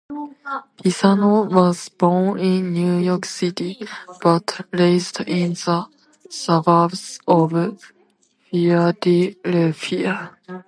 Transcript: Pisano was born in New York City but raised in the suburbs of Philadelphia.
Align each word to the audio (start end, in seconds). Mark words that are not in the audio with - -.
Pisano 0.79 1.47
was 1.53 1.87
born 1.89 2.39
in 2.39 2.73
New 2.73 2.97
York 2.97 3.23
City 3.23 3.77
but 4.23 4.59
raised 4.73 5.21
in 5.27 5.53
the 5.53 5.85
suburbs 6.27 7.19
of 7.27 7.51
Philadelphia. 8.49 10.31